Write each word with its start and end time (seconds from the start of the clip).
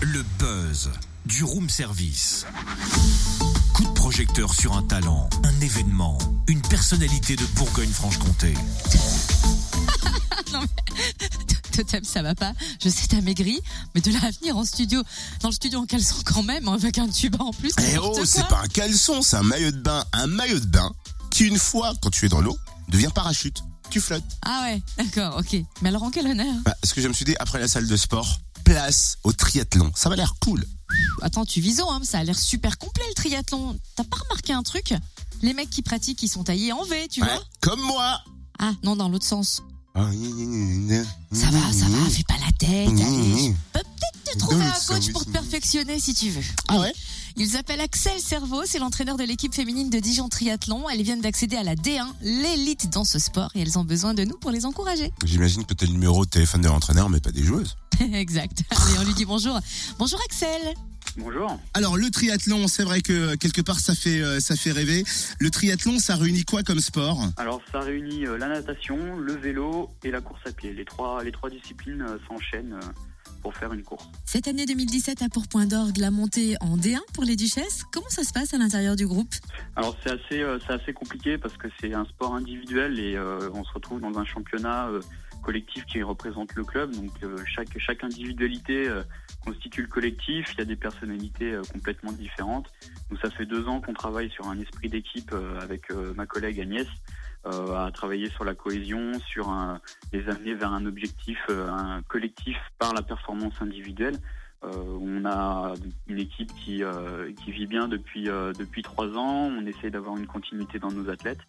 Le 0.00 0.22
buzz 0.38 0.90
du 1.26 1.42
room 1.42 1.68
service. 1.68 2.46
Coup 3.74 3.84
de 3.84 3.92
projecteur 3.94 4.54
sur 4.54 4.76
un 4.76 4.82
talent, 4.82 5.28
un 5.42 5.60
événement, 5.60 6.16
une 6.46 6.62
personnalité 6.62 7.34
de 7.34 7.44
Bourgogne-Franche-Comté. 7.56 8.54
Totem, 11.72 12.04
ça 12.04 12.22
va 12.22 12.36
pas. 12.36 12.52
Je 12.80 12.88
sais, 12.88 13.08
t'as 13.08 13.20
maigri, 13.20 13.60
mais 13.94 14.00
de 14.00 14.12
là 14.12 14.20
à 14.22 14.30
venir 14.30 14.56
en 14.56 14.64
studio, 14.64 15.02
dans 15.40 15.48
le 15.48 15.54
studio 15.54 15.80
en 15.80 15.86
caleçon 15.86 16.16
quand 16.24 16.44
même, 16.44 16.68
avec 16.68 16.98
un 16.98 17.08
tuba 17.08 17.42
en 17.42 17.52
plus. 17.52 17.72
Eh 17.80 17.98
oh, 17.98 18.20
c'est 18.24 18.46
pas 18.46 18.60
un 18.62 18.68
caleçon, 18.68 19.20
c'est 19.20 19.36
un 19.36 19.42
maillot 19.42 19.72
de 19.72 19.80
bain. 19.80 20.04
Un 20.12 20.28
maillot 20.28 20.60
de 20.60 20.66
bain 20.66 20.92
qui, 21.30 21.44
une 21.44 21.58
fois, 21.58 21.92
quand 22.00 22.10
tu 22.10 22.26
es 22.26 22.28
dans 22.28 22.40
l'eau, 22.40 22.56
devient 22.88 23.10
parachute. 23.12 23.64
Tu 23.90 24.00
flottes. 24.00 24.22
Ah 24.42 24.62
ouais, 24.64 24.82
d'accord, 24.98 25.38
ok. 25.38 25.56
Mais 25.82 25.88
alors 25.88 26.02
en 26.02 26.10
quel 26.10 26.26
honneur? 26.26 26.54
Bah, 26.64 26.76
ce 26.84 26.92
que 26.94 27.00
je 27.00 27.08
me 27.08 27.12
suis 27.14 27.24
dit, 27.24 27.34
après 27.38 27.58
la 27.58 27.68
salle 27.68 27.86
de 27.86 27.96
sport, 27.96 28.38
place 28.64 29.16
au 29.24 29.32
triathlon. 29.32 29.90
Ça 29.94 30.08
va 30.10 30.16
l'air 30.16 30.34
cool. 30.42 30.64
Attends, 31.22 31.44
tu 31.46 31.60
vises 31.60 31.80
hein, 31.80 32.00
ça 32.02 32.18
a 32.18 32.24
l'air 32.24 32.38
super 32.38 32.76
complet 32.78 33.04
le 33.08 33.14
triathlon. 33.14 33.78
T'as 33.96 34.04
pas 34.04 34.16
remarqué 34.28 34.52
un 34.52 34.62
truc? 34.62 34.94
Les 35.42 35.54
mecs 35.54 35.70
qui 35.70 35.82
pratiquent, 35.82 36.22
ils 36.22 36.28
sont 36.28 36.44
taillés 36.44 36.72
en 36.72 36.84
V, 36.84 37.08
tu 37.10 37.22
Ouais, 37.22 37.28
vois? 37.28 37.42
comme 37.60 37.80
moi. 37.80 38.20
Ah, 38.58 38.72
non, 38.82 38.96
dans 38.96 39.08
l'autre 39.08 39.26
sens. 39.26 39.62
Ça 39.94 40.02
Ça 41.32 41.50
va, 41.50 41.72
ça 41.72 41.86
va, 41.88 42.10
fais 42.10 42.22
pas 42.24 42.34
la 42.44 42.52
tête, 42.58 42.88
allez. 42.88 43.48
Je 43.48 43.52
peux 43.72 43.80
peut-être 43.80 44.32
te 44.32 44.38
trouver 44.38 44.64
un 44.64 44.80
coach 44.86 45.10
pour 45.12 45.24
te 45.24 45.30
perfectionner 45.30 45.98
si 45.98 46.14
tu 46.14 46.30
veux. 46.30 46.42
Ah 46.68 46.78
ouais? 46.78 46.92
Il 47.40 47.46
s'appelle 47.46 47.80
Axel 47.80 48.18
Cerveau, 48.18 48.62
c'est 48.64 48.80
l'entraîneur 48.80 49.16
de 49.16 49.22
l'équipe 49.22 49.54
féminine 49.54 49.90
de 49.90 50.00
Dijon 50.00 50.28
Triathlon. 50.28 50.88
Elles 50.90 51.02
viennent 51.02 51.20
d'accéder 51.20 51.54
à 51.54 51.62
la 51.62 51.76
D1, 51.76 52.04
l'élite 52.20 52.90
dans 52.90 53.04
ce 53.04 53.20
sport, 53.20 53.52
et 53.54 53.60
elles 53.60 53.78
ont 53.78 53.84
besoin 53.84 54.12
de 54.12 54.24
nous 54.24 54.36
pour 54.36 54.50
les 54.50 54.66
encourager. 54.66 55.12
J'imagine 55.24 55.64
que 55.64 55.72
t'as 55.72 55.86
le 55.86 55.92
numéro 55.92 56.24
de 56.24 56.30
téléphone 56.30 56.62
de 56.62 56.66
l'entraîneur, 56.66 57.08
mais 57.08 57.20
pas 57.20 57.30
des 57.30 57.44
joueuses. 57.44 57.76
exact. 58.12 58.64
Allez, 58.70 58.98
on 58.98 59.04
lui 59.04 59.14
dit 59.14 59.24
bonjour. 59.24 59.56
Bonjour 60.00 60.18
Axel. 60.24 60.74
Bonjour. 61.16 61.60
Alors 61.74 61.96
le 61.96 62.10
triathlon, 62.10 62.66
c'est 62.66 62.82
vrai 62.82 63.02
que 63.02 63.36
quelque 63.36 63.60
part 63.60 63.78
ça 63.78 63.94
fait 63.94 64.20
euh, 64.20 64.40
ça 64.40 64.56
fait 64.56 64.72
rêver. 64.72 65.04
Le 65.38 65.50
triathlon, 65.50 66.00
ça 66.00 66.16
réunit 66.16 66.44
quoi 66.44 66.64
comme 66.64 66.80
sport? 66.80 67.20
Alors 67.36 67.62
ça 67.70 67.80
réunit 67.80 68.26
euh, 68.26 68.36
la 68.36 68.48
natation, 68.48 69.16
le 69.16 69.34
vélo 69.34 69.90
et 70.02 70.10
la 70.10 70.20
course 70.20 70.42
à 70.44 70.50
pied. 70.50 70.72
Les 70.72 70.84
trois, 70.84 71.22
les 71.22 71.30
trois 71.30 71.50
disciplines 71.50 72.02
euh, 72.02 72.18
s'enchaînent 72.26 72.78
pour 73.42 73.54
faire 73.54 73.72
une 73.72 73.82
course. 73.82 74.08
Cette 74.24 74.48
année 74.48 74.66
2017 74.66 75.22
a 75.22 75.28
pour 75.28 75.48
point 75.48 75.66
d'orgue 75.66 75.98
la 75.98 76.10
montée 76.10 76.56
en 76.60 76.76
D1 76.76 76.98
pour 77.14 77.24
les 77.24 77.36
Duchesses. 77.36 77.84
Comment 77.92 78.08
ça 78.08 78.24
se 78.24 78.32
passe 78.32 78.54
à 78.54 78.58
l'intérieur 78.58 78.96
du 78.96 79.06
groupe? 79.06 79.32
Alors 79.76 79.96
c'est 80.02 80.10
assez, 80.10 80.42
euh, 80.42 80.58
c'est 80.66 80.72
assez 80.72 80.92
compliqué 80.92 81.38
parce 81.38 81.56
que 81.56 81.68
c'est 81.80 81.94
un 81.94 82.04
sport 82.04 82.34
individuel 82.34 82.98
et 82.98 83.16
euh, 83.16 83.50
on 83.54 83.64
se 83.64 83.72
retrouve 83.72 84.00
dans 84.00 84.18
un 84.18 84.24
championnat 84.24 84.88
euh, 84.88 85.00
collectif 85.42 85.84
qui 85.86 86.02
représente 86.02 86.54
le 86.54 86.64
club. 86.64 86.94
Donc 86.94 87.12
chaque, 87.46 87.78
chaque 87.78 88.02
individualité 88.02 88.90
constitue 89.44 89.82
le 89.82 89.88
collectif. 89.88 90.52
Il 90.54 90.58
y 90.58 90.62
a 90.62 90.64
des 90.64 90.76
personnalités 90.76 91.56
complètement 91.72 92.12
différentes. 92.12 92.66
Nous 93.10 93.16
ça 93.18 93.30
fait 93.30 93.46
deux 93.46 93.66
ans 93.68 93.80
qu'on 93.80 93.94
travaille 93.94 94.30
sur 94.30 94.46
un 94.48 94.58
esprit 94.58 94.88
d'équipe 94.88 95.32
avec 95.60 95.90
ma 96.16 96.26
collègue 96.26 96.60
Agnès. 96.60 96.88
Euh, 97.46 97.86
à 97.86 97.90
travailler 97.92 98.28
sur 98.30 98.44
la 98.44 98.54
cohésion, 98.54 99.18
sur 99.20 99.48
un, 99.48 99.80
les 100.12 100.28
amener 100.28 100.54
vers 100.54 100.72
un 100.72 100.86
objectif, 100.86 101.38
euh, 101.50 101.68
un 101.68 102.02
collectif 102.02 102.56
par 102.78 102.92
la 102.94 103.02
performance 103.02 103.54
individuelle. 103.60 104.16
Euh, 104.64 104.68
on 105.00 105.24
a 105.24 105.74
une 106.08 106.18
équipe 106.18 106.52
qui, 106.54 106.82
euh, 106.82 107.32
qui 107.32 107.52
vit 107.52 107.66
bien 107.66 107.86
depuis, 107.86 108.28
euh, 108.28 108.52
depuis 108.52 108.82
trois 108.82 109.06
ans. 109.16 109.50
On 109.56 109.64
essaie 109.66 109.90
d'avoir 109.90 110.16
une 110.16 110.26
continuité 110.26 110.78
dans 110.78 110.90
nos 110.90 111.08
athlètes 111.10 111.40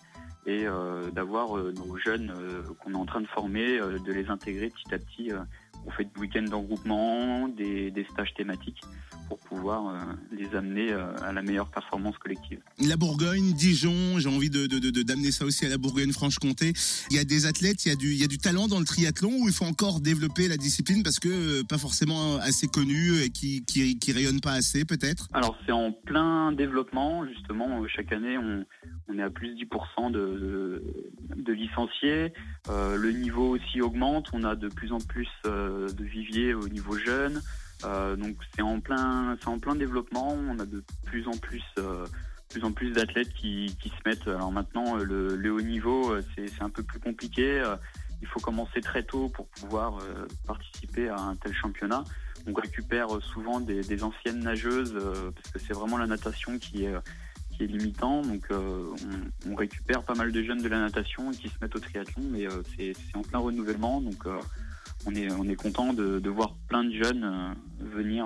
et 0.46 0.68
euh, 0.68 1.10
d'avoir 1.12 1.58
nos 1.58 1.98
jeunes 1.98 2.34
qu'on 2.80 2.94
est 2.94 2.98
en 2.98 3.06
train 3.06 3.22
de 3.22 3.28
former, 3.28 3.80
de 3.80 4.14
les 4.14 4.30
intégrer 4.30 4.70
petit 4.70 4.94
à 4.94 5.00
petit. 5.00 5.32
On 5.86 5.92
fait 5.92 6.06
des 6.06 6.20
week-ends 6.20 6.52
en 6.52 6.62
groupement, 6.62 7.48
des, 7.48 7.92
des 7.92 8.06
stages 8.06 8.34
thématiques 8.36 8.82
pour 9.30 9.40
pouvoir 9.40 9.88
euh, 9.88 10.00
les 10.32 10.56
amener 10.56 10.92
euh, 10.92 11.16
à 11.22 11.32
la 11.32 11.44
meilleure 11.44 11.70
performance 11.70 12.18
collective. 12.18 12.60
La 12.86 12.98
Bourgogne, 12.98 13.54
Dijon, 13.54 14.18
j'ai 14.18 14.28
envie 14.28 14.50
de 14.50 14.68
d'amener 15.04 15.32
ça 15.32 15.46
aussi 15.46 15.66
à 15.66 15.70
la 15.70 15.78
Bourgogne-Franche-Comté. 15.78 16.74
Il 17.12 17.16
y 17.16 17.20
a 17.20 17.24
des 17.24 17.46
athlètes, 17.46 17.86
il 17.86 17.90
y 17.90 17.92
a 17.92 17.96
du 17.96 18.12
il 18.12 18.20
y 18.20 18.24
a 18.24 18.28
du 18.28 18.40
talent 18.40 18.68
dans 18.68 18.80
le 18.80 18.86
triathlon 18.86 19.32
où 19.42 19.48
il 19.48 19.54
faut 19.54 19.66
encore 19.66 20.02
développer 20.02 20.48
la 20.48 20.58
discipline 20.58 21.04
parce 21.04 21.20
que 21.20 21.30
euh, 21.30 21.64
pas 21.64 21.78
forcément 21.78 22.38
assez 22.38 22.68
connu 22.68 23.22
et 23.22 23.30
qui 23.30 23.64
qui 23.66 24.00
qui 24.00 24.12
rayonne 24.12 24.42
pas 24.42 24.54
assez 24.54 24.84
peut-être? 24.84 25.28
Alors 25.34 25.56
c'est 25.66 25.72
en 25.72 25.92
plein 25.92 26.52
développement 26.52 27.26
justement. 27.28 27.88
Chaque 27.88 28.12
année, 28.12 28.38
on, 28.38 28.66
on 29.08 29.20
est 29.20 29.24
à 29.24 29.30
plus 29.30 29.56
de 29.56 29.66
10% 29.66 30.12
de, 30.12 30.20
de, 30.20 30.84
de 31.19 31.19
licenciés. 31.60 32.34
Euh, 32.70 32.98
le 32.98 33.12
niveau 33.12 33.50
aussi 33.50 33.82
augmente. 33.82 34.30
On 34.34 34.44
a 34.44 34.56
de 34.56 34.68
plus 34.68 34.92
en 34.92 35.00
plus 35.00 35.28
euh, 35.46 35.88
de 35.90 36.04
viviers 36.04 36.54
au 36.54 36.68
niveau 36.68 36.98
jeune. 36.98 37.42
Euh, 37.86 38.16
donc 38.16 38.36
c'est 38.56 38.62
en 38.62 38.80
plein, 38.80 39.38
c'est 39.40 39.48
en 39.48 39.60
plein 39.60 39.76
développement. 39.76 40.30
On 40.34 40.60
a 40.60 40.66
de 40.66 40.84
plus 41.06 41.28
en 41.28 41.38
plus, 41.38 41.64
plus 42.50 42.64
en 42.64 42.72
plus 42.72 42.92
d'athlètes 42.92 43.34
qui, 43.34 43.76
qui 43.82 43.90
se 43.90 44.10
mettent. 44.10 44.28
Alors 44.28 44.52
maintenant, 44.52 44.96
le, 44.96 45.52
haut 45.52 45.62
niveau, 45.62 46.16
c'est 46.36 46.62
un 46.62 46.70
peu 46.70 46.84
plus 46.84 47.00
compliqué. 47.00 47.64
Il 48.22 48.28
faut 48.28 48.42
commencer 48.42 48.82
très 48.82 49.04
tôt 49.04 49.30
pour 49.30 49.48
pouvoir 49.48 50.00
participer 50.46 51.08
à 51.08 51.18
un 51.18 51.36
tel 51.36 51.54
championnat. 51.54 52.04
On 52.48 52.54
récupère 52.54 53.08
souvent 53.22 53.60
des, 53.60 53.82
des 53.82 54.04
anciennes 54.04 54.40
nageuses 54.40 54.94
parce 54.94 55.52
que 55.54 55.60
c'est 55.60 55.74
vraiment 55.74 55.98
la 55.98 56.08
natation 56.08 56.58
qui 56.58 56.86
est, 56.86 56.94
qui 57.60 57.66
est 57.66 57.68
limitant. 57.68 58.22
Donc 58.22 58.44
euh, 58.52 58.86
on, 59.46 59.52
on 59.52 59.56
récupère 59.56 60.04
pas 60.04 60.16
mal 60.16 60.32
de 60.32 60.42
jeunes 60.42 60.62
de 60.62 60.70
la 60.70 60.80
natation 60.80 61.32
qui 61.32 61.50
se 61.50 61.56
mettent 61.62 61.76
au 61.76 61.80
triathlon, 61.80 62.24
mais 62.32 62.48
euh, 62.48 62.64
c'est 62.78 62.96
en 63.14 63.22
plein 63.22 63.40
renouvellement. 63.40 64.00
Donc 64.02 64.26
euh, 64.26 64.40
on 65.06 65.14
est, 65.14 65.30
on 65.34 65.44
est 65.44 65.56
content 65.56 65.94
de, 65.94 66.20
de 66.20 66.30
voir 66.30 66.56
plein 66.68 66.86
de 66.86 66.92
jeunes 66.92 67.56
venir 67.80 68.26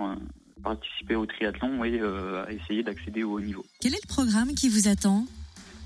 participer 0.63 1.15
au 1.15 1.25
triathlon 1.25 1.83
et 1.83 1.99
euh, 1.99 2.45
essayer 2.47 2.83
d'accéder 2.83 3.23
au 3.23 3.33
haut 3.33 3.41
niveau. 3.41 3.65
Quel 3.81 3.93
est 3.93 4.03
le 4.03 4.07
programme 4.07 4.53
qui 4.53 4.69
vous 4.69 4.87
attend? 4.87 5.25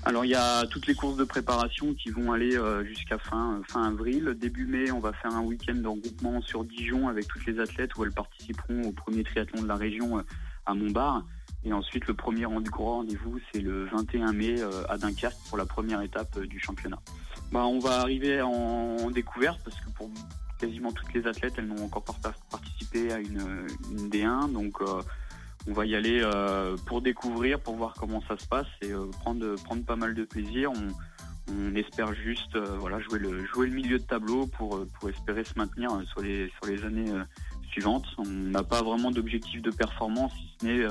Alors 0.04 0.24
il 0.24 0.30
y 0.30 0.36
a 0.36 0.64
toutes 0.66 0.86
les 0.86 0.94
courses 0.94 1.16
de 1.16 1.24
préparation 1.24 1.92
qui 1.94 2.10
vont 2.10 2.30
aller 2.32 2.56
euh, 2.56 2.84
jusqu'à 2.84 3.18
fin, 3.18 3.60
fin 3.66 3.82
avril. 3.82 4.36
Début 4.38 4.66
mai, 4.66 4.92
on 4.92 5.00
va 5.00 5.12
faire 5.12 5.34
un 5.34 5.42
week-end 5.42 5.82
en 5.84 5.96
groupement 5.96 6.40
sur 6.42 6.64
Dijon 6.64 7.08
avec 7.08 7.26
toutes 7.26 7.44
les 7.46 7.58
athlètes 7.58 7.96
où 7.96 8.04
elles 8.04 8.12
participeront 8.12 8.84
au 8.84 8.92
premier 8.92 9.24
triathlon 9.24 9.62
de 9.62 9.66
la 9.66 9.76
région 9.76 10.18
euh, 10.18 10.22
à 10.64 10.74
Montbard. 10.74 11.24
Et 11.68 11.72
ensuite, 11.74 12.06
le 12.06 12.14
premier 12.14 12.46
gros 12.70 12.92
rendez-vous, 12.92 13.38
c'est 13.52 13.60
le 13.60 13.84
21 13.92 14.32
mai 14.32 14.58
euh, 14.58 14.84
à 14.88 14.96
Dunkerque 14.96 15.36
pour 15.50 15.58
la 15.58 15.66
première 15.66 16.00
étape 16.00 16.34
euh, 16.38 16.46
du 16.46 16.58
championnat. 16.58 16.98
Bah, 17.52 17.66
on 17.66 17.78
va 17.78 18.00
arriver 18.00 18.40
en, 18.40 19.10
découverte 19.10 19.60
parce 19.62 19.78
que 19.78 19.90
pour 19.90 20.08
quasiment 20.58 20.92
toutes 20.92 21.12
les 21.12 21.26
athlètes, 21.26 21.54
elles 21.58 21.66
n'ont 21.66 21.84
encore 21.84 22.04
pas 22.04 22.14
par- 22.22 22.38
participé 22.50 23.12
à 23.12 23.18
une, 23.18 23.66
une 23.90 24.08
D1. 24.08 24.50
Donc, 24.50 24.80
euh, 24.80 25.02
on 25.66 25.74
va 25.74 25.84
y 25.84 25.94
aller 25.94 26.22
pour 26.86 27.02
découvrir, 27.02 27.60
pour 27.60 27.76
voir 27.76 27.92
comment 27.98 28.22
ça 28.26 28.38
se 28.38 28.46
passe 28.46 28.68
et 28.80 28.90
prendre, 29.20 29.56
prendre 29.56 29.84
pas 29.84 29.96
mal 29.96 30.14
de 30.14 30.24
plaisir. 30.24 30.72
On, 30.72 31.52
on 31.52 31.74
espère 31.74 32.14
juste 32.14 32.56
voilà, 32.56 32.98
jouer, 33.00 33.18
le, 33.18 33.44
jouer 33.44 33.66
le 33.66 33.74
milieu 33.74 33.98
de 33.98 34.04
tableau 34.04 34.46
pour, 34.46 34.86
pour 34.98 35.10
espérer 35.10 35.44
se 35.44 35.58
maintenir 35.58 35.90
sur 36.10 36.22
les, 36.22 36.50
sur 36.56 36.72
les 36.72 36.82
années 36.84 37.12
suivantes. 37.70 38.06
On 38.16 38.24
n'a 38.24 38.62
pas 38.62 38.82
vraiment 38.82 39.10
d'objectif 39.10 39.60
de 39.60 39.70
performance, 39.70 40.32
si 40.32 40.56
ce 40.58 40.66
n'est 40.66 40.86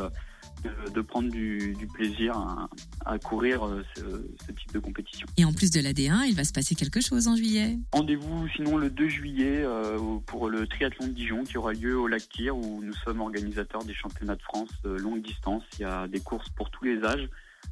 de, 0.64 0.92
de 0.92 1.02
prendre 1.02 1.30
du, 1.30 1.74
du 1.78 1.88
plaisir 1.88 2.36
à, 2.38 2.70
à 3.06 3.20
courir 3.20 3.66
euh, 3.66 3.84
ce, 3.96 4.02
ce 4.02 4.52
type 4.52 4.74
de 4.74 4.80
compétition. 4.80 5.28
Et 5.38 5.46
en 5.46 5.54
plus 5.54 5.72
de 5.72 5.80
la 5.80 5.94
D1, 5.94 6.26
il 6.28 6.36
va 6.36 6.44
se 6.44 6.54
passer 6.54 6.76
quelque 6.76 7.02
chose 7.02 7.28
en 7.28 7.36
juillet. 7.36 7.78
Rendez-vous 7.92 8.48
sinon 8.56 8.78
le 8.78 8.90
2 8.90 9.08
juillet 9.08 9.62
euh, 9.64 9.98
pour 10.26 10.50
le 10.50 10.68
triathlon 10.68 11.08
de 11.08 11.14
Dijon 11.14 11.44
qui 11.44 11.58
aura 11.58 11.74
lieu 11.74 11.98
au 11.98 12.08
lac 12.08 12.28
Tyr 12.30 12.56
où 12.56 12.82
nous 12.84 12.94
sommes 13.06 13.22
organisateurs 13.22 13.84
des 13.84 13.94
championnats 13.94 14.36
de 14.36 14.42
France 14.42 14.70
euh, 14.86 14.98
longue 14.98 15.22
distance. 15.22 15.64
Il 15.80 15.82
y 15.82 15.86
a 15.86 16.08
des 16.08 16.20
courses 16.20 16.50
pour 16.56 16.70
tous 16.70 16.84
les 16.86 17.04
âges, 17.04 17.30